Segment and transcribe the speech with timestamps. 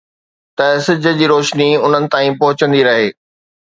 [0.57, 3.07] ته سج جي روشني انهن تائين پهچندي رهي